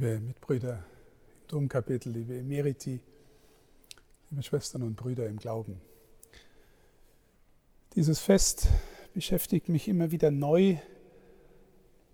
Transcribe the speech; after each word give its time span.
liebe 0.00 0.20
Mitbrüder 0.20 0.74
im 0.74 1.48
Domkapitel, 1.48 2.12
liebe 2.12 2.38
Emeriti, 2.38 3.00
liebe 4.30 4.42
Schwestern 4.44 4.84
und 4.84 4.94
Brüder 4.94 5.26
im 5.26 5.38
Glauben. 5.38 5.80
Dieses 7.96 8.20
Fest 8.20 8.68
beschäftigt 9.12 9.68
mich 9.68 9.88
immer 9.88 10.12
wieder 10.12 10.30
neu 10.30 10.76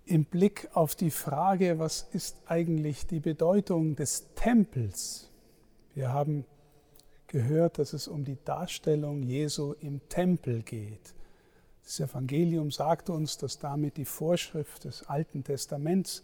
im 0.06 0.24
Blick 0.24 0.70
auf 0.72 0.94
die 0.94 1.10
Frage, 1.10 1.78
was 1.78 2.08
ist 2.12 2.38
eigentlich 2.46 3.06
die 3.06 3.20
Bedeutung 3.20 3.96
des 3.96 4.28
Tempels? 4.34 5.28
Wir 5.94 6.10
haben 6.10 6.46
gehört, 7.26 7.78
dass 7.78 7.92
es 7.92 8.08
um 8.08 8.24
die 8.24 8.38
Darstellung 8.46 9.22
Jesu 9.22 9.74
im 9.80 10.00
Tempel 10.08 10.62
geht. 10.62 11.14
Das 11.82 12.00
Evangelium 12.00 12.70
sagt 12.70 13.10
uns, 13.10 13.36
dass 13.36 13.58
damit 13.58 13.98
die 13.98 14.06
Vorschrift 14.06 14.84
des 14.84 15.02
Alten 15.02 15.44
Testaments 15.44 16.22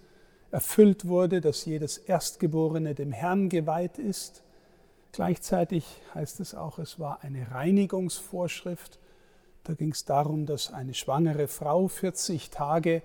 erfüllt 0.50 1.06
wurde, 1.06 1.40
dass 1.40 1.64
jedes 1.64 1.98
Erstgeborene 1.98 2.94
dem 2.94 3.12
Herrn 3.12 3.48
geweiht 3.48 3.98
ist. 3.98 4.42
Gleichzeitig 5.12 5.84
heißt 6.14 6.41
es 6.41 6.54
auch, 6.54 6.78
es 6.78 6.98
war 6.98 7.22
eine 7.22 7.50
Reinigungsvorschrift. 7.50 8.98
Da 9.64 9.74
ging 9.74 9.92
es 9.92 10.05
darum, 10.05 10.46
dass 10.46 10.72
eine 10.72 10.94
schwangere 10.94 11.48
Frau 11.48 11.88
40 11.88 12.50
Tage 12.50 13.02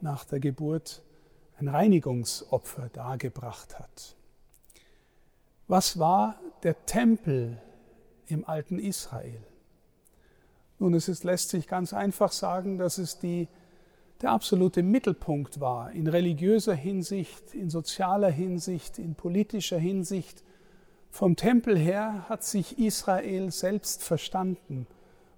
nach 0.00 0.24
der 0.24 0.40
Geburt 0.40 1.02
ein 1.58 1.68
Reinigungsopfer 1.68 2.90
dargebracht 2.92 3.78
hat. 3.78 4.16
Was 5.68 5.98
war 5.98 6.38
der 6.62 6.86
Tempel 6.86 7.60
im 8.26 8.46
alten 8.46 8.78
Israel? 8.78 9.42
Nun, 10.78 10.94
es 10.94 11.08
ist, 11.08 11.24
lässt 11.24 11.48
sich 11.48 11.66
ganz 11.66 11.94
einfach 11.94 12.30
sagen, 12.30 12.76
dass 12.78 12.98
es 12.98 13.18
die 13.18 13.48
der 14.22 14.30
absolute 14.30 14.82
Mittelpunkt 14.82 15.60
war 15.60 15.92
in 15.92 16.06
religiöser 16.06 16.74
Hinsicht, 16.74 17.54
in 17.54 17.68
sozialer 17.68 18.30
Hinsicht, 18.30 18.98
in 18.98 19.14
politischer 19.14 19.78
Hinsicht. 19.78 20.42
Vom 21.10 21.36
Tempel 21.36 21.76
her 21.78 22.26
hat 22.28 22.42
sich 22.42 22.78
Israel 22.78 23.50
selbst 23.50 24.02
verstanden. 24.02 24.86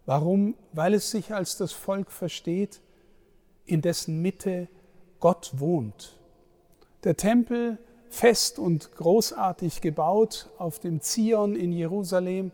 Warum? 0.07 0.55
Weil 0.73 0.95
es 0.95 1.11
sich 1.11 1.35
als 1.35 1.57
das 1.57 1.73
Volk 1.73 2.11
versteht, 2.11 2.81
in 3.67 3.83
dessen 3.83 4.23
Mitte 4.23 4.69
Gott 5.21 5.53
wohnt. 5.57 6.17
Der 7.05 7.17
Tempel, 7.17 7.79
fest 8.09 8.59
und 8.59 8.95
großartig 8.97 9.81
gebaut 9.81 10.49
auf 10.57 10.79
dem 10.79 11.01
Zion 11.01 11.57
in 11.57 11.73
Jerusalem, 11.73 12.53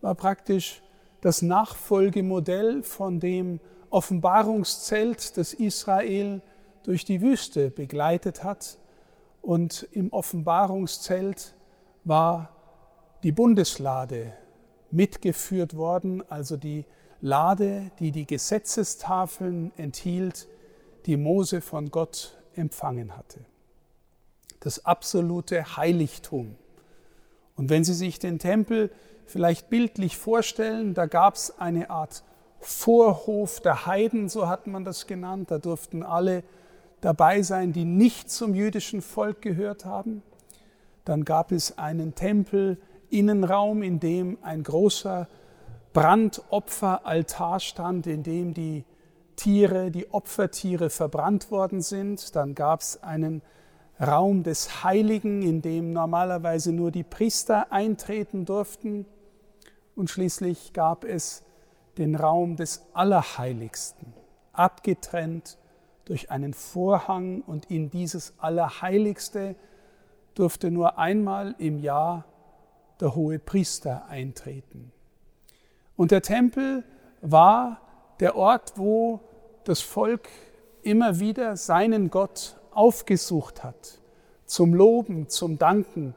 war 0.00 0.14
praktisch 0.14 0.82
das 1.20 1.42
Nachfolgemodell 1.42 2.82
von 2.82 3.20
dem 3.20 3.60
Offenbarungszelt, 3.90 5.36
das 5.36 5.52
Israel 5.52 6.42
durch 6.82 7.04
die 7.04 7.20
Wüste 7.20 7.70
begleitet 7.70 8.44
hat. 8.44 8.78
Und 9.42 9.88
im 9.92 10.12
Offenbarungszelt 10.12 11.54
war 12.04 12.50
die 13.22 13.32
Bundeslade 13.32 14.32
mitgeführt 14.90 15.76
worden, 15.76 16.22
also 16.30 16.56
die 16.56 16.84
Lade, 17.20 17.90
die 17.98 18.12
die 18.12 18.26
Gesetzestafeln 18.26 19.72
enthielt, 19.76 20.46
die 21.06 21.16
Mose 21.16 21.60
von 21.60 21.90
Gott 21.90 22.38
empfangen 22.54 23.16
hatte. 23.16 23.40
Das 24.60 24.84
absolute 24.84 25.76
Heiligtum. 25.76 26.56
Und 27.56 27.70
wenn 27.70 27.84
Sie 27.84 27.94
sich 27.94 28.18
den 28.18 28.38
Tempel 28.38 28.90
vielleicht 29.26 29.68
bildlich 29.68 30.16
vorstellen, 30.16 30.94
da 30.94 31.06
gab 31.06 31.34
es 31.34 31.58
eine 31.58 31.90
Art 31.90 32.22
Vorhof 32.60 33.60
der 33.60 33.86
Heiden, 33.86 34.28
so 34.28 34.48
hat 34.48 34.66
man 34.66 34.84
das 34.84 35.06
genannt. 35.06 35.50
Da 35.50 35.58
durften 35.58 36.02
alle 36.02 36.42
dabei 37.00 37.42
sein, 37.42 37.72
die 37.72 37.84
nicht 37.84 38.30
zum 38.30 38.54
jüdischen 38.54 39.02
Volk 39.02 39.42
gehört 39.42 39.84
haben. 39.84 40.22
Dann 41.04 41.24
gab 41.24 41.52
es 41.52 41.78
einen 41.78 42.14
Tempel-Innenraum, 42.14 43.82
in 43.82 44.00
dem 44.00 44.38
ein 44.42 44.62
großer 44.62 45.28
Brandopferaltar 45.92 47.60
stand, 47.60 48.06
in 48.06 48.22
dem 48.22 48.54
die 48.54 48.84
Tiere, 49.36 49.90
die 49.90 50.12
Opfertiere 50.12 50.90
verbrannt 50.90 51.50
worden 51.50 51.80
sind. 51.80 52.34
Dann 52.36 52.54
gab 52.54 52.80
es 52.80 53.02
einen 53.02 53.42
Raum 54.00 54.42
des 54.42 54.84
Heiligen, 54.84 55.42
in 55.42 55.62
dem 55.62 55.92
normalerweise 55.92 56.72
nur 56.72 56.90
die 56.90 57.04
Priester 57.04 57.72
eintreten 57.72 58.44
durften. 58.44 59.06
Und 59.96 60.10
schließlich 60.10 60.72
gab 60.72 61.04
es 61.04 61.42
den 61.98 62.14
Raum 62.14 62.56
des 62.56 62.86
Allerheiligsten, 62.94 64.14
abgetrennt 64.52 65.58
durch 66.04 66.30
einen 66.30 66.54
Vorhang 66.54 67.42
und 67.42 67.70
in 67.70 67.90
dieses 67.90 68.34
Allerheiligste 68.38 69.56
durfte 70.34 70.70
nur 70.70 70.98
einmal 70.98 71.54
im 71.58 71.78
Jahr 71.78 72.24
der 73.00 73.14
hohe 73.14 73.38
Priester 73.38 74.06
eintreten. 74.08 74.92
Und 75.96 76.10
der 76.12 76.22
Tempel 76.22 76.84
war 77.20 77.80
der 78.20 78.36
Ort, 78.36 78.74
wo 78.76 79.20
das 79.64 79.80
Volk 79.80 80.28
immer 80.82 81.20
wieder 81.20 81.56
seinen 81.56 82.10
Gott 82.10 82.56
aufgesucht 82.70 83.64
hat, 83.64 83.98
zum 84.46 84.74
Loben, 84.74 85.28
zum 85.28 85.58
Danken, 85.58 86.14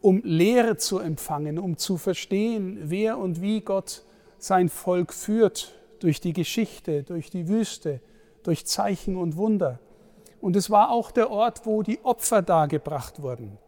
um 0.00 0.22
Lehre 0.22 0.76
zu 0.76 1.00
empfangen, 1.00 1.58
um 1.58 1.76
zu 1.76 1.96
verstehen, 1.96 2.78
wer 2.84 3.18
und 3.18 3.42
wie 3.42 3.60
Gott 3.60 4.04
sein 4.38 4.68
Volk 4.68 5.12
führt 5.12 5.74
durch 6.00 6.20
die 6.20 6.32
Geschichte, 6.32 7.02
durch 7.02 7.30
die 7.30 7.48
Wüste, 7.48 8.00
durch 8.42 8.66
Zeichen 8.66 9.16
und 9.16 9.36
Wunder. 9.36 9.80
Und 10.40 10.56
es 10.56 10.70
war 10.70 10.90
auch 10.90 11.10
der 11.10 11.30
Ort, 11.30 11.66
wo 11.66 11.82
die 11.82 12.04
Opfer 12.04 12.42
dargebracht 12.42 13.22
wurden. 13.22 13.58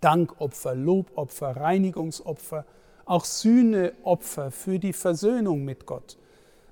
Dankopfer, 0.00 0.74
Lobopfer, 0.74 1.56
Reinigungsopfer, 1.56 2.64
auch 3.04 3.24
Sühneopfer 3.24 4.50
für 4.50 4.78
die 4.78 4.92
Versöhnung 4.92 5.64
mit 5.64 5.86
Gott. 5.86 6.16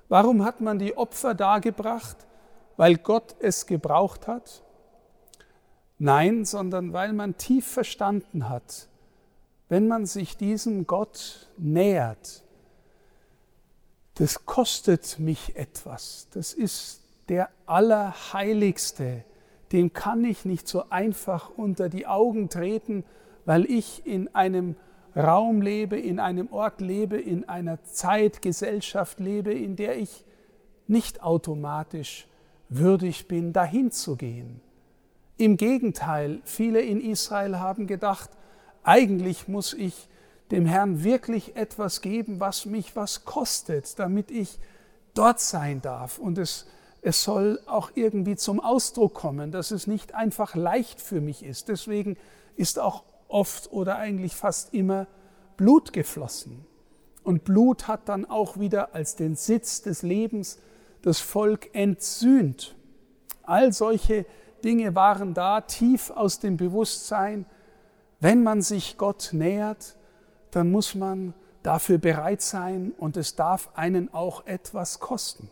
Warum 0.07 0.45
hat 0.45 0.61
man 0.61 0.79
die 0.79 0.95
Opfer 0.95 1.33
dargebracht? 1.35 2.17
Weil 2.77 2.97
Gott 2.97 3.35
es 3.39 3.65
gebraucht 3.65 4.27
hat? 4.27 4.63
Nein, 5.99 6.45
sondern 6.45 6.93
weil 6.93 7.11
man 7.11 7.37
tief 7.37 7.65
verstanden 7.65 8.49
hat, 8.49 8.87
wenn 9.67 9.87
man 9.87 10.05
sich 10.05 10.37
diesem 10.37 10.85
Gott 10.85 11.49
nähert, 11.57 12.43
das 14.17 14.45
kostet 14.45 15.19
mich 15.19 15.55
etwas. 15.55 16.27
Das 16.33 16.53
ist 16.53 17.01
der 17.29 17.49
Allerheiligste. 17.65 19.23
Dem 19.71 19.93
kann 19.93 20.23
ich 20.23 20.43
nicht 20.43 20.67
so 20.67 20.89
einfach 20.89 21.51
unter 21.55 21.87
die 21.89 22.07
Augen 22.07 22.49
treten, 22.49 23.03
weil 23.45 23.65
ich 23.65 24.05
in 24.05 24.33
einem 24.33 24.75
Raum 25.15 25.61
lebe, 25.61 25.99
in 25.99 26.19
einem 26.19 26.51
Ort 26.51 26.81
lebe, 26.81 27.17
in 27.17 27.47
einer 27.47 27.83
Zeitgesellschaft 27.83 29.19
lebe, 29.19 29.53
in 29.53 29.75
der 29.75 29.97
ich 29.97 30.25
nicht 30.87 31.21
automatisch 31.21 32.27
würdig 32.69 33.27
bin, 33.27 33.53
dahin 33.53 33.91
zu 33.91 34.15
gehen. 34.15 34.61
Im 35.37 35.57
Gegenteil, 35.57 36.41
viele 36.43 36.81
in 36.81 37.01
Israel 37.01 37.59
haben 37.59 37.85
gedacht, 37.87 38.31
eigentlich 38.83 39.47
muss 39.47 39.73
ich 39.73 40.07
dem 40.51 40.65
Herrn 40.65 41.03
wirklich 41.03 41.55
etwas 41.55 42.01
geben, 42.01 42.39
was 42.39 42.65
mich 42.65 42.95
was 42.95 43.25
kostet, 43.25 43.99
damit 43.99 44.31
ich 44.31 44.59
dort 45.13 45.39
sein 45.39 45.81
darf. 45.81 46.19
Und 46.19 46.37
es, 46.37 46.67
es 47.01 47.23
soll 47.23 47.59
auch 47.65 47.91
irgendwie 47.95 48.35
zum 48.35 48.59
Ausdruck 48.59 49.13
kommen, 49.13 49.51
dass 49.51 49.71
es 49.71 49.87
nicht 49.87 50.15
einfach 50.15 50.55
leicht 50.55 51.01
für 51.01 51.21
mich 51.21 51.43
ist. 51.43 51.67
Deswegen 51.67 52.17
ist 52.55 52.79
auch 52.79 53.03
oft 53.27 53.71
oder 53.71 53.97
eigentlich 53.97 54.35
fast 54.35 54.73
immer 54.73 55.07
Blut 55.57 55.91
geflossen. 55.91 56.65
Und 57.23 57.43
Blut 57.43 57.89
hat 57.89 58.07
dann 58.07 58.25
auch 58.25 58.57
wieder 58.57 58.95
als 58.95 59.15
den 59.15 59.35
Sitz 59.35 59.81
des 59.81 60.01
Lebens 60.01 60.59
das 61.01 61.19
Volk 61.19 61.73
entsühnt. 61.73 62.75
All 63.43 63.73
solche 63.73 64.25
Dinge 64.63 64.95
waren 64.95 65.33
da 65.33 65.61
tief 65.61 66.09
aus 66.09 66.39
dem 66.39 66.57
Bewusstsein, 66.57 67.45
wenn 68.19 68.43
man 68.43 68.61
sich 68.61 68.97
Gott 68.97 69.29
nähert, 69.33 69.96
dann 70.57 70.71
muss 70.71 70.95
man 70.95 71.35
dafür 71.61 71.99
bereit 71.99 72.41
sein 72.41 72.91
und 72.97 73.15
es 73.15 73.35
darf 73.35 73.69
einen 73.75 74.11
auch 74.11 74.47
etwas 74.47 74.99
kosten. 74.99 75.49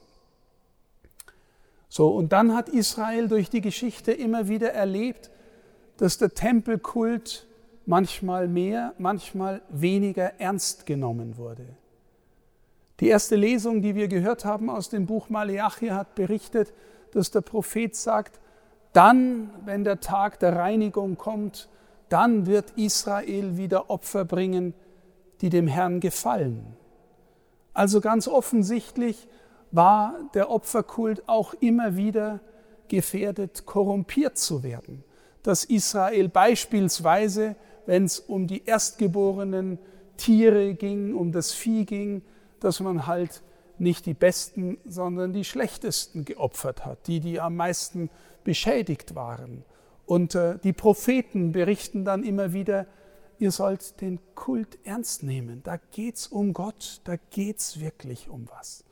So, 1.89 2.09
und 2.09 2.33
dann 2.33 2.55
hat 2.55 2.69
Israel 2.69 3.27
durch 3.27 3.51
die 3.51 3.61
Geschichte 3.61 4.11
immer 4.11 4.47
wieder 4.47 4.73
erlebt, 4.73 5.29
dass 5.97 6.17
der 6.17 6.31
Tempelkult 6.31 7.45
manchmal 7.85 8.47
mehr, 8.47 8.95
manchmal 8.97 9.61
weniger 9.69 10.39
ernst 10.39 10.87
genommen 10.87 11.37
wurde. 11.37 11.67
Die 12.99 13.07
erste 13.07 13.35
Lesung, 13.35 13.83
die 13.83 13.93
wir 13.93 14.07
gehört 14.07 14.43
haben 14.43 14.71
aus 14.71 14.89
dem 14.89 15.05
Buch 15.05 15.29
Maleachi, 15.29 15.89
hat 15.89 16.15
berichtet, 16.15 16.73
dass 17.11 17.29
der 17.29 17.41
Prophet 17.41 17.95
sagt, 17.95 18.39
dann, 18.91 19.51
wenn 19.65 19.83
der 19.83 19.99
Tag 19.99 20.39
der 20.39 20.55
Reinigung 20.55 21.15
kommt, 21.15 21.69
dann 22.09 22.47
wird 22.47 22.71
Israel 22.71 23.57
wieder 23.57 23.91
Opfer 23.91 24.25
bringen, 24.25 24.73
die 25.41 25.49
dem 25.49 25.67
Herrn 25.67 25.99
gefallen. 25.99 26.75
Also 27.73 28.01
ganz 28.01 28.27
offensichtlich 28.27 29.27
war 29.71 30.15
der 30.33 30.49
Opferkult 30.49 31.27
auch 31.27 31.53
immer 31.55 31.97
wieder 31.97 32.39
gefährdet, 32.87 33.65
korrumpiert 33.65 34.37
zu 34.37 34.63
werden. 34.63 35.03
dass 35.45 35.63
Israel 35.63 36.27
beispielsweise, 36.27 37.55
wenn 37.85 38.05
es 38.05 38.19
um 38.19 38.47
die 38.47 38.65
erstgeborenen 38.65 39.77
Tiere 40.17 40.73
ging, 40.73 41.13
um 41.13 41.31
das 41.31 41.51
Vieh 41.51 41.85
ging, 41.85 42.23
dass 42.59 42.79
man 42.79 43.05
halt 43.05 43.43
nicht 43.77 44.07
die 44.07 44.15
besten, 44.15 44.79
sondern 44.85 45.33
die 45.33 45.43
schlechtesten 45.43 46.25
geopfert 46.25 46.83
hat, 46.83 47.05
die, 47.05 47.19
die 47.19 47.39
am 47.39 47.57
meisten 47.57 48.09
beschädigt 48.43 49.13
waren. 49.13 49.63
Und 50.07 50.33
äh, 50.33 50.57
die 50.63 50.73
Propheten 50.73 51.51
berichten 51.51 52.05
dann 52.05 52.23
immer 52.23 52.53
wieder, 52.53 52.87
ihr 53.39 53.51
sollt 53.51 54.01
den 54.01 54.19
Kult 54.35 54.77
ernst 54.83 55.23
nehmen. 55.23 55.61
Da 55.63 55.77
geht's 55.91 56.27
um 56.27 56.53
Gott, 56.53 57.01
da 57.03 57.15
geht's 57.31 57.79
wirklich 57.79 58.29
um 58.29 58.47
was. 58.57 58.83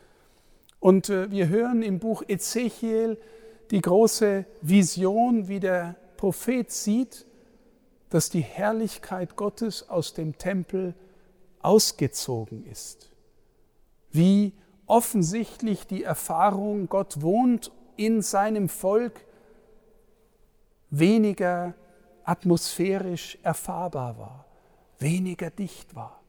Und 0.80 1.10
äh, 1.10 1.32
wir 1.32 1.48
hören 1.48 1.82
im 1.82 2.00
Buch 2.00 2.24
Ezechiel 2.28 3.18
die 3.72 3.82
große 3.82 4.46
Vision, 4.62 5.48
wie 5.48 5.60
der 5.60 5.96
Prophet 6.18 6.72
sieht, 6.72 7.26
dass 8.10 8.30
die 8.30 8.42
Herrlichkeit 8.42 9.36
Gottes 9.36 9.90
aus 9.90 10.14
dem 10.14 10.38
Tempel 10.38 10.94
ausgezogen 11.62 12.66
ist. 12.66 13.12
Wie 14.12 14.54
offensichtlich 14.86 15.88
die 15.88 16.04
Erfahrung, 16.04 16.88
Gott 16.88 17.22
wohnt 17.22 17.72
in 17.96 18.22
seinem 18.22 18.70
Volk, 18.70 19.26
weniger 20.92 21.74
atmosphärisch 22.26 23.38
erfahrbar 23.44 24.18
war, 24.18 24.46
weniger 25.00 25.50
dicht 25.50 25.96
war. 25.96 26.20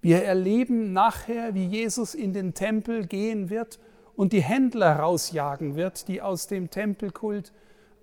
Wir 0.00 0.24
erleben 0.24 0.92
nachher, 0.92 1.54
wie 1.54 1.66
Jesus 1.66 2.14
in 2.14 2.32
den 2.32 2.54
Tempel 2.54 3.06
gehen 3.06 3.50
wird 3.50 3.78
und 4.16 4.32
die 4.32 4.42
Händler 4.42 4.96
rausjagen 4.96 5.76
wird, 5.76 6.08
die 6.08 6.20
aus 6.20 6.48
dem 6.48 6.70
Tempelkult 6.70 7.52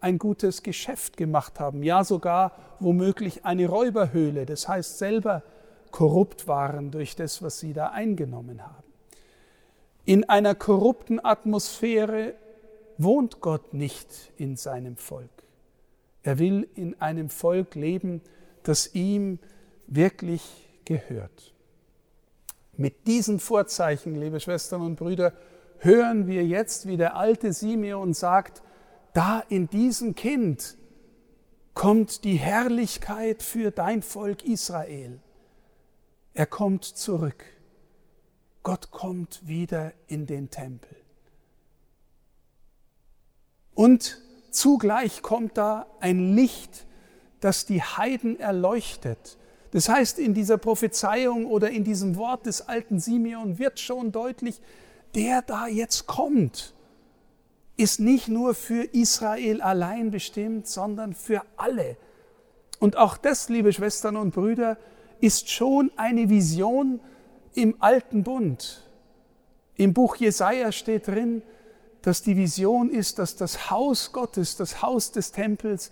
ein 0.02 0.18
gutes 0.18 0.64
Geschäft 0.64 1.18
gemacht 1.18 1.60
haben, 1.60 1.84
ja 1.84 2.04
sogar 2.04 2.54
womöglich 2.80 3.46
eine 3.46 3.68
Räuberhöhle, 3.68 4.46
das 4.46 4.68
heißt 4.68 4.98
selber 4.98 5.44
korrupt 5.92 6.48
waren 6.48 6.92
durch 6.92 7.16
das, 7.16 7.42
was 7.42 7.60
sie 7.60 7.74
da 7.74 7.88
eingenommen 7.88 8.64
haben. 8.64 8.84
In 10.06 10.28
einer 10.30 10.56
korrupten 10.56 11.24
Atmosphäre 11.24 12.34
wohnt 12.98 13.42
Gott 13.42 13.74
nicht 13.74 14.32
in 14.38 14.56
seinem 14.56 14.96
Volk. 14.96 15.30
Er 16.24 16.40
will 16.40 16.68
in 16.76 17.00
einem 17.02 17.30
Volk 17.30 17.76
leben, 17.76 18.22
das 18.64 18.94
ihm 18.94 19.40
wirklich 19.88 20.70
gehört. 20.86 21.54
Mit 22.76 23.08
diesen 23.08 23.40
Vorzeichen, 23.40 24.16
liebe 24.16 24.40
Schwestern 24.40 24.82
und 24.82 24.96
Brüder, 24.96 25.34
hören 25.80 26.28
wir 26.28 26.46
jetzt, 26.46 26.88
wie 26.88 26.98
der 26.98 27.16
alte 27.16 27.54
Simeon 27.54 28.14
sagt, 28.14 28.62
da 29.14 29.40
in 29.50 29.68
diesem 29.70 30.16
Kind 30.16 30.78
kommt 31.74 32.24
die 32.24 32.36
Herrlichkeit 32.36 33.42
für 33.42 33.72
dein 33.72 34.02
Volk 34.02 34.44
Israel. 34.44 35.20
Er 36.34 36.46
kommt 36.46 36.84
zurück. 36.84 37.44
Gott 38.64 38.92
kommt 38.92 39.48
wieder 39.48 39.94
in 40.08 40.26
den 40.26 40.50
Tempel. 40.50 40.96
Und 43.74 44.22
zugleich 44.52 45.22
kommt 45.22 45.58
da 45.58 45.86
ein 46.00 46.36
Licht, 46.36 46.86
das 47.40 47.66
die 47.66 47.82
Heiden 47.82 48.40
erleuchtet. 48.40 49.38
Das 49.72 49.88
heißt, 49.88 50.20
in 50.20 50.34
dieser 50.34 50.58
Prophezeiung 50.58 51.46
oder 51.46 51.70
in 51.70 51.84
diesem 51.84 52.16
Wort 52.16 52.46
des 52.46 52.68
alten 52.68 53.00
Simeon 53.00 53.60
wird 53.60 53.80
schon 53.80 54.12
deutlich, 54.12 54.62
der 55.16 55.42
da 55.42 55.68
jetzt 55.68 56.08
kommt, 56.08 56.74
ist 57.78 58.00
nicht 58.00 58.28
nur 58.28 58.56
für 58.56 58.84
Israel 58.84 59.62
allein 59.62 60.12
bestimmt, 60.12 60.68
sondern 60.68 61.14
für 61.14 61.44
alle. 61.56 61.98
Und 62.80 62.98
auch 62.98 63.18
das, 63.18 63.50
liebe 63.50 63.72
Schwestern 63.72 64.18
und 64.18 64.34
Brüder, 64.34 64.78
ist 65.22 65.50
schon 65.50 65.92
eine 65.96 66.30
Vision 66.30 67.00
im 67.54 67.76
alten 67.80 68.24
Bund. 68.24 68.90
Im 69.76 69.94
Buch 69.94 70.16
Jesaja 70.18 70.72
steht 70.72 71.08
drin, 71.08 71.42
dass 72.02 72.22
die 72.22 72.38
Vision 72.38 72.90
ist, 72.90 73.20
dass 73.20 73.36
das 73.36 73.70
Haus 73.70 74.12
Gottes, 74.12 74.56
das 74.56 74.82
Haus 74.82 75.12
des 75.12 75.32
Tempels, 75.32 75.92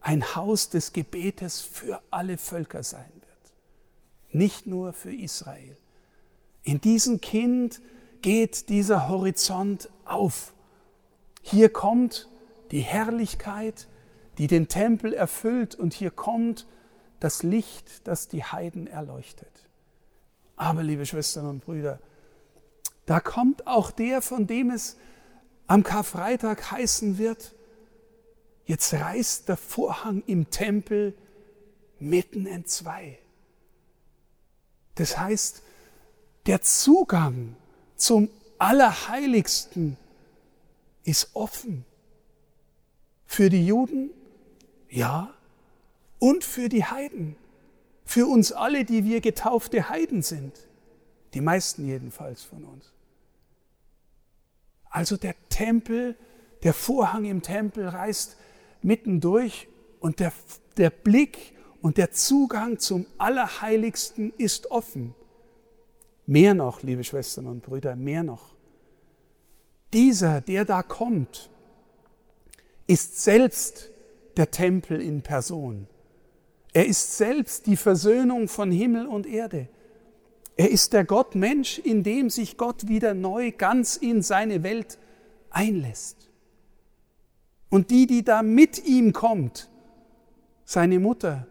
ein 0.00 0.34
Haus 0.34 0.68
des 0.68 0.92
Gebetes 0.92 1.60
für 1.60 2.02
alle 2.10 2.38
Völker 2.38 2.82
sein 2.82 3.12
wird. 3.14 3.52
Nicht 4.32 4.66
nur 4.66 4.92
für 4.92 5.14
Israel. 5.14 5.76
In 6.62 6.80
diesem 6.80 7.20
Kind 7.20 7.80
geht 8.20 8.68
dieser 8.68 9.08
Horizont 9.08 9.90
auf. 10.04 10.54
Hier 11.42 11.68
kommt 11.68 12.28
die 12.70 12.80
Herrlichkeit, 12.80 13.88
die 14.38 14.46
den 14.46 14.68
Tempel 14.68 15.12
erfüllt 15.12 15.74
und 15.74 15.92
hier 15.92 16.10
kommt 16.10 16.66
das 17.20 17.42
Licht, 17.42 18.06
das 18.06 18.28
die 18.28 18.44
Heiden 18.44 18.86
erleuchtet. 18.86 19.50
Aber, 20.56 20.82
liebe 20.82 21.06
Schwestern 21.06 21.46
und 21.46 21.64
Brüder, 21.64 22.00
da 23.06 23.20
kommt 23.20 23.66
auch 23.66 23.90
der, 23.90 24.22
von 24.22 24.46
dem 24.46 24.70
es 24.70 24.96
am 25.66 25.82
Karfreitag 25.82 26.70
heißen 26.70 27.18
wird, 27.18 27.54
jetzt 28.66 28.92
reißt 28.92 29.48
der 29.48 29.56
Vorhang 29.56 30.22
im 30.26 30.50
Tempel 30.50 31.14
mitten 31.98 32.46
in 32.46 32.66
zwei. 32.66 33.18
Das 34.96 35.18
heißt, 35.18 35.62
der 36.46 36.62
Zugang 36.62 37.56
zum 37.96 38.28
Allerheiligsten 38.58 39.96
ist 41.04 41.30
offen. 41.34 41.84
Für 43.26 43.48
die 43.48 43.66
Juden, 43.66 44.10
ja, 44.90 45.32
und 46.18 46.44
für 46.44 46.68
die 46.68 46.84
Heiden. 46.84 47.36
Für 48.04 48.26
uns 48.26 48.52
alle, 48.52 48.84
die 48.84 49.04
wir 49.04 49.20
getaufte 49.20 49.88
Heiden 49.88 50.22
sind. 50.22 50.52
Die 51.34 51.40
meisten 51.40 51.86
jedenfalls 51.86 52.42
von 52.42 52.64
uns. 52.64 52.92
Also 54.92 55.16
der 55.16 55.34
Tempel, 55.48 56.16
der 56.62 56.74
Vorhang 56.74 57.24
im 57.24 57.42
Tempel 57.42 57.88
reißt 57.88 58.36
mittendurch 58.82 59.68
und 60.00 60.20
der, 60.20 60.32
der 60.76 60.90
Blick 60.90 61.54
und 61.80 61.96
der 61.96 62.12
Zugang 62.12 62.78
zum 62.78 63.06
Allerheiligsten 63.18 64.32
ist 64.36 64.70
offen. 64.70 65.14
Mehr 66.26 66.54
noch, 66.54 66.82
liebe 66.82 67.02
Schwestern 67.02 67.46
und 67.46 67.62
Brüder, 67.62 67.96
mehr 67.96 68.22
noch. 68.22 68.54
Dieser, 69.92 70.40
der 70.40 70.64
da 70.64 70.82
kommt, 70.82 71.50
ist 72.86 73.22
selbst 73.22 73.90
der 74.36 74.50
Tempel 74.50 75.00
in 75.00 75.22
Person. 75.22 75.88
Er 76.74 76.86
ist 76.86 77.16
selbst 77.16 77.66
die 77.66 77.76
Versöhnung 77.76 78.48
von 78.48 78.70
Himmel 78.70 79.06
und 79.06 79.26
Erde. 79.26 79.68
Er 80.56 80.70
ist 80.70 80.92
der 80.92 81.04
Gott-Mensch, 81.04 81.78
in 81.78 82.02
dem 82.02 82.30
sich 82.30 82.56
Gott 82.56 82.88
wieder 82.88 83.14
neu 83.14 83.52
ganz 83.52 83.96
in 83.96 84.22
seine 84.22 84.62
Welt 84.62 84.98
einlässt. 85.50 86.28
Und 87.70 87.90
die, 87.90 88.06
die 88.06 88.22
da 88.22 88.42
mit 88.42 88.84
ihm 88.84 89.12
kommt, 89.12 89.70
seine 90.64 90.98
Mutter, 90.98 91.46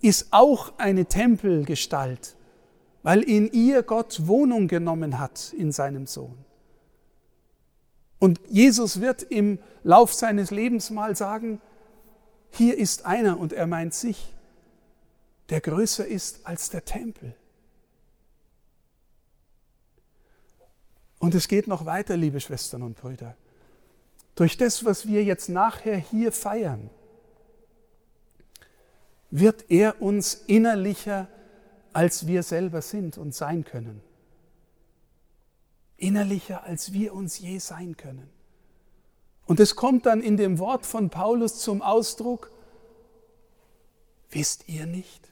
ist 0.00 0.28
auch 0.30 0.78
eine 0.78 1.06
Tempelgestalt, 1.06 2.36
weil 3.02 3.22
in 3.22 3.50
ihr 3.50 3.82
Gott 3.82 4.26
Wohnung 4.26 4.68
genommen 4.68 5.18
hat 5.18 5.52
in 5.56 5.72
seinem 5.72 6.06
Sohn. 6.06 6.38
Und 8.20 8.40
Jesus 8.48 9.00
wird 9.00 9.22
im 9.22 9.58
Lauf 9.82 10.12
seines 10.12 10.50
Lebens 10.50 10.90
mal 10.90 11.16
sagen, 11.16 11.60
hier 12.50 12.76
ist 12.78 13.04
einer, 13.04 13.38
und 13.38 13.52
er 13.52 13.66
meint 13.66 13.94
sich, 13.94 14.34
der 15.50 15.60
größer 15.60 16.06
ist 16.06 16.46
als 16.46 16.70
der 16.70 16.84
Tempel. 16.84 17.34
Und 21.28 21.34
es 21.34 21.46
geht 21.46 21.66
noch 21.66 21.84
weiter, 21.84 22.16
liebe 22.16 22.40
Schwestern 22.40 22.82
und 22.82 22.96
Brüder. 22.96 23.36
Durch 24.34 24.56
das, 24.56 24.86
was 24.86 25.06
wir 25.06 25.22
jetzt 25.22 25.50
nachher 25.50 25.98
hier 25.98 26.32
feiern, 26.32 26.88
wird 29.28 29.70
er 29.70 30.00
uns 30.00 30.32
innerlicher, 30.46 31.28
als 31.92 32.26
wir 32.26 32.42
selber 32.42 32.80
sind 32.80 33.18
und 33.18 33.34
sein 33.34 33.62
können. 33.62 34.00
Innerlicher, 35.98 36.64
als 36.64 36.94
wir 36.94 37.12
uns 37.12 37.38
je 37.38 37.58
sein 37.58 37.98
können. 37.98 38.30
Und 39.44 39.60
es 39.60 39.76
kommt 39.76 40.06
dann 40.06 40.22
in 40.22 40.38
dem 40.38 40.58
Wort 40.58 40.86
von 40.86 41.10
Paulus 41.10 41.58
zum 41.58 41.82
Ausdruck, 41.82 42.50
wisst 44.30 44.66
ihr 44.66 44.86
nicht, 44.86 45.28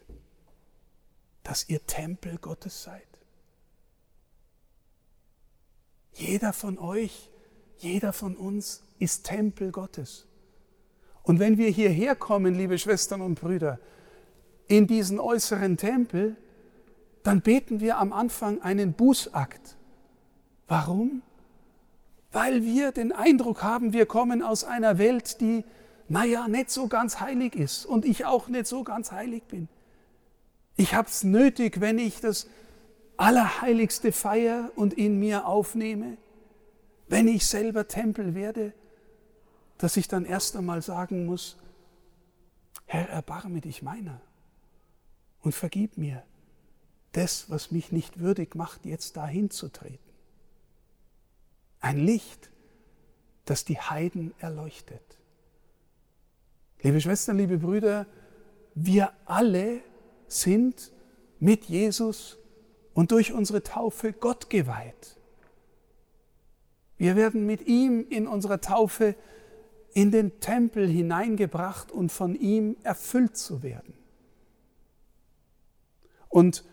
dass 1.42 1.66
ihr 1.70 1.86
Tempel 1.86 2.36
Gottes 2.36 2.82
seid? 2.82 3.15
Jeder 6.16 6.54
von 6.54 6.78
euch, 6.78 7.28
jeder 7.76 8.14
von 8.14 8.36
uns 8.36 8.82
ist 8.98 9.24
Tempel 9.26 9.70
Gottes. 9.70 10.26
Und 11.22 11.40
wenn 11.40 11.58
wir 11.58 11.68
hierher 11.68 12.16
kommen, 12.16 12.54
liebe 12.54 12.78
Schwestern 12.78 13.20
und 13.20 13.38
Brüder, 13.38 13.78
in 14.66 14.86
diesen 14.86 15.20
äußeren 15.20 15.76
Tempel, 15.76 16.36
dann 17.22 17.42
beten 17.42 17.80
wir 17.80 17.98
am 17.98 18.14
Anfang 18.14 18.62
einen 18.62 18.94
Bußakt. 18.94 19.76
Warum? 20.68 21.20
Weil 22.32 22.64
wir 22.64 22.92
den 22.92 23.12
Eindruck 23.12 23.62
haben, 23.62 23.92
wir 23.92 24.06
kommen 24.06 24.42
aus 24.42 24.64
einer 24.64 24.96
Welt, 24.96 25.40
die 25.42 25.64
naja, 26.08 26.48
nicht 26.48 26.70
so 26.70 26.86
ganz 26.86 27.20
heilig 27.20 27.54
ist 27.54 27.84
und 27.84 28.06
ich 28.06 28.24
auch 28.24 28.48
nicht 28.48 28.66
so 28.66 28.84
ganz 28.84 29.12
heilig 29.12 29.42
bin. 29.44 29.68
Ich 30.76 30.94
habe 30.94 31.08
es 31.08 31.24
nötig, 31.24 31.80
wenn 31.80 31.98
ich 31.98 32.20
das 32.20 32.48
Allerheiligste 33.16 34.12
feier 34.12 34.70
und 34.76 34.94
in 34.94 35.18
mir 35.18 35.46
aufnehme, 35.46 36.16
wenn 37.08 37.28
ich 37.28 37.46
selber 37.46 37.88
Tempel 37.88 38.34
werde, 38.34 38.72
dass 39.78 39.96
ich 39.96 40.08
dann 40.08 40.24
erst 40.24 40.56
einmal 40.56 40.82
sagen 40.82 41.26
muss, 41.26 41.56
Herr, 42.86 43.08
erbarme 43.08 43.60
dich 43.60 43.82
meiner 43.82 44.20
und 45.40 45.54
vergib 45.54 45.96
mir 45.96 46.22
das, 47.12 47.48
was 47.50 47.70
mich 47.70 47.92
nicht 47.92 48.20
würdig 48.20 48.54
macht, 48.54 48.84
jetzt 48.84 49.16
dahin 49.16 49.50
zu 49.50 49.68
treten. 49.68 49.98
Ein 51.80 51.98
Licht, 51.98 52.50
das 53.44 53.64
die 53.64 53.78
Heiden 53.78 54.34
erleuchtet. 54.38 55.02
Liebe 56.82 57.00
Schwestern, 57.00 57.38
liebe 57.38 57.58
Brüder, 57.58 58.06
wir 58.74 59.12
alle 59.24 59.80
sind 60.28 60.92
mit 61.40 61.64
Jesus 61.64 62.38
und 62.96 63.12
durch 63.12 63.34
unsere 63.34 63.62
Taufe 63.62 64.14
Gott 64.14 64.48
geweiht. 64.48 65.16
Wir 66.96 67.14
werden 67.14 67.44
mit 67.44 67.66
ihm 67.66 68.06
in 68.08 68.26
unserer 68.26 68.62
Taufe 68.62 69.14
in 69.92 70.10
den 70.10 70.40
Tempel 70.40 70.88
hineingebracht 70.88 71.92
und 71.92 72.10
von 72.10 72.34
ihm 72.34 72.74
erfüllt 72.82 73.36
zu 73.36 73.62
werden. 73.62 73.92
Und 76.30 76.64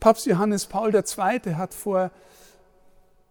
Papst 0.00 0.26
Johannes 0.26 0.66
Paul 0.66 0.94
II. 0.94 1.54
hat 1.54 1.72
vor 1.72 2.10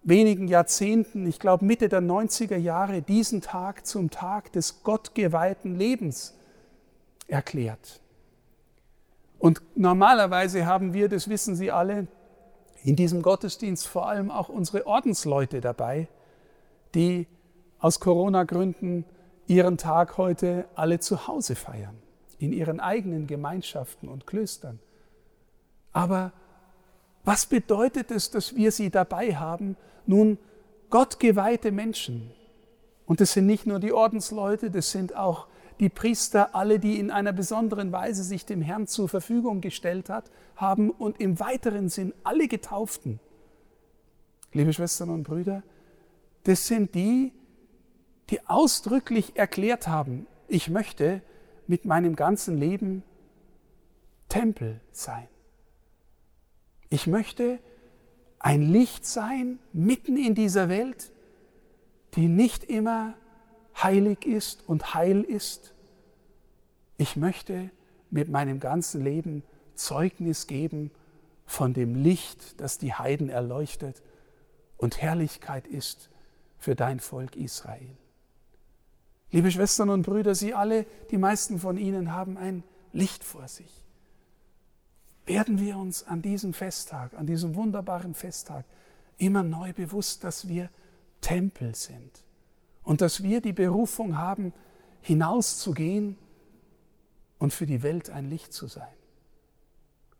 wenigen 0.02 0.48
Jahrzehnten, 0.48 1.28
ich 1.28 1.38
glaube 1.38 1.66
Mitte 1.66 1.88
der 1.88 2.02
90er 2.02 2.58
Jahre, 2.58 3.04
diesen 3.04 3.42
Tag 3.42 3.86
zum 3.86 4.10
Tag 4.10 4.52
des 4.54 4.82
gottgeweihten 4.82 5.76
Lebens 5.76 6.36
erklärt. 7.28 8.01
Und 9.42 9.64
normalerweise 9.76 10.68
haben 10.68 10.94
wir, 10.94 11.10
das 11.10 11.28
wissen 11.28 11.56
Sie 11.56 11.72
alle, 11.72 12.06
in 12.84 12.96
diesem 12.96 13.24
Gottesdienst 13.24 13.88
vor 13.88 14.08
allem 14.08 14.30
auch 14.30 14.50
unsere 14.50 14.86
Ordensleute 14.86 15.62
dabei, 15.62 16.08
die 16.94 17.28
aus 17.80 18.00
Corona-Gründen 18.00 19.04
ihren 19.48 19.80
Tag 19.80 20.18
heute 20.18 20.66
alle 20.76 21.00
zu 21.00 21.28
Hause 21.28 21.56
feiern, 21.56 21.98
in 22.38 22.54
ihren 22.54 22.80
eigenen 22.80 23.26
Gemeinschaften 23.26 24.10
und 24.10 24.28
Klöstern. 24.28 24.80
Aber 25.92 26.34
was 27.24 27.48
bedeutet 27.48 28.12
es, 28.12 28.30
dass 28.30 28.56
wir 28.56 28.72
sie 28.72 28.92
dabei 28.92 29.36
haben? 29.36 29.76
Nun, 30.06 30.38
gottgeweihte 30.92 31.72
Menschen. 31.72 32.30
Und 33.08 33.22
das 33.22 33.34
sind 33.34 33.48
nicht 33.48 33.66
nur 33.66 33.80
die 33.80 33.92
Ordensleute, 33.92 34.70
das 34.70 34.92
sind 34.92 35.16
auch 35.16 35.48
die 35.82 35.90
Priester, 35.90 36.56
alle, 36.56 36.80
die 36.80 37.00
in 37.00 37.10
einer 37.10 37.34
besonderen 37.34 37.92
Weise 37.92 38.24
sich 38.24 38.46
dem 38.46 38.62
Herrn 38.62 38.86
zur 38.86 39.10
Verfügung 39.10 39.62
gestellt 39.62 40.10
hat, 40.10 40.30
haben 40.56 40.92
und 40.92 41.20
im 41.20 41.40
weiteren 41.40 41.90
Sinn 41.90 42.14
alle 42.24 42.48
Getauften. 42.48 43.20
Liebe 44.54 44.74
Schwestern 44.74 45.10
und 45.10 45.24
Brüder, 45.24 45.64
das 46.44 46.68
sind 46.68 46.94
die, 46.94 47.34
die 48.30 48.48
ausdrücklich 48.48 49.36
erklärt 49.36 49.88
haben, 49.88 50.28
ich 50.48 50.70
möchte 50.70 51.24
mit 51.66 51.86
meinem 51.86 52.16
ganzen 52.16 52.58
Leben 52.58 53.02
Tempel 54.30 54.82
sein. 54.92 55.28
Ich 56.90 57.08
möchte 57.08 57.58
ein 58.38 58.62
Licht 58.62 59.06
sein 59.06 59.58
mitten 59.74 60.16
in 60.16 60.36
dieser 60.36 60.70
Welt, 60.70 61.12
die 62.14 62.28
nicht 62.28 62.66
immer 62.66 63.16
heilig 63.76 64.26
ist 64.26 64.68
und 64.68 64.94
heil 64.94 65.22
ist. 65.22 65.74
Ich 66.98 67.16
möchte 67.16 67.70
mit 68.10 68.30
meinem 68.30 68.60
ganzen 68.60 69.04
Leben 69.04 69.44
Zeugnis 69.76 70.48
geben 70.48 70.92
von 71.46 71.74
dem 71.74 71.96
Licht, 71.96 72.60
das 72.62 72.78
die 72.78 72.94
Heiden 72.94 73.30
erleuchtet 73.30 74.02
und 74.78 75.02
Herrlichkeit 75.02 75.68
ist 75.68 76.10
für 76.58 76.76
dein 76.76 77.00
Volk 77.00 77.36
Israel. 77.36 77.98
Liebe 79.32 79.50
Schwestern 79.50 79.90
und 79.90 80.04
Brüder, 80.04 80.36
Sie 80.36 80.54
alle, 80.54 80.86
die 81.10 81.18
meisten 81.18 81.60
von 81.60 81.78
Ihnen 81.78 82.12
haben 82.12 82.38
ein 82.38 82.64
Licht 82.92 83.24
vor 83.24 83.48
sich 83.48 83.82
werden 85.26 85.60
wir 85.60 85.78
uns 85.78 86.04
an 86.04 86.22
diesem 86.22 86.54
Festtag, 86.54 87.14
an 87.14 87.26
diesem 87.26 87.56
wunderbaren 87.56 88.14
Festtag 88.14 88.66
immer 89.18 89.44
neu 89.44 89.74
bewusst, 89.74 90.24
dass 90.24 90.48
wir 90.48 90.70
Tempel 91.22 91.76
sind 91.76 92.24
und 92.84 93.02
dass 93.02 93.24
wir 93.24 93.42
die 93.42 93.54
Berufung 93.54 94.18
haben, 94.18 94.54
hinauszugehen 95.02 96.18
und 97.38 97.54
für 97.54 97.66
die 97.66 97.84
Welt 97.84 98.10
ein 98.10 98.30
Licht 98.30 98.54
zu 98.54 98.68
sein, 98.68 98.94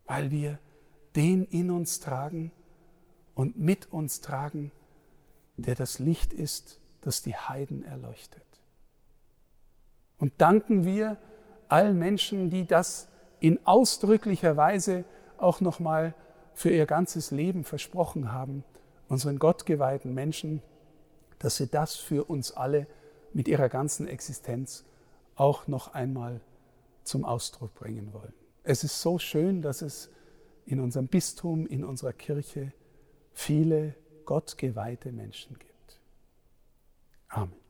weil 0.06 0.32
wir 0.32 0.60
den 1.16 1.46
in 1.46 1.72
uns 1.72 2.00
tragen 2.00 2.52
und 3.36 3.58
mit 3.58 3.92
uns 3.92 4.22
tragen, 4.22 4.72
der 5.58 5.76
das 5.76 6.00
Licht 6.00 6.34
ist, 6.34 6.80
das 7.02 7.22
die 7.22 7.36
Heiden 7.36 7.84
erleuchtet. 7.84 8.44
Und 10.18 10.34
danken 10.38 10.86
wir 10.86 11.18
allen 11.68 11.98
Menschen, 11.98 12.50
die 12.50 12.66
das 12.66 13.08
in 13.40 13.66
ausdrücklicher 13.66 14.56
Weise 14.58 15.04
auch 15.38 15.62
nochmal 15.62 16.14
für 16.54 16.70
ihr 16.70 16.86
ganzes 16.86 17.32
Leben 17.32 17.64
versprochen 17.64 18.32
haben, 18.32 18.64
unseren 19.08 19.40
gottgeweihten 19.40 20.14
Menschen, 20.14 20.62
dass 21.42 21.58
sie 21.58 21.68
das 21.68 21.96
für 21.96 22.30
uns 22.30 22.52
alle 22.52 22.88
mit 23.34 23.48
ihrer 23.48 23.68
ganzen 23.68 24.08
Existenz 24.08 24.86
auch 25.36 25.68
noch 25.68 25.94
einmal 25.94 26.42
zum 27.04 27.26
Ausdruck 27.26 27.74
bringen 27.74 28.14
wollen. 28.14 28.34
Es 28.64 28.84
ist 28.84 29.02
so 29.02 29.18
schön, 29.18 29.62
dass 29.62 29.82
es 29.82 30.10
in 30.66 30.80
unserem 30.80 31.08
Bistum, 31.08 31.66
in 31.66 31.84
unserer 31.84 32.14
Kirche 32.14 32.74
viele 33.34 33.96
gottgeweihte 34.26 35.12
Menschen 35.12 35.58
gibt. 35.58 36.00
Amen. 37.30 37.61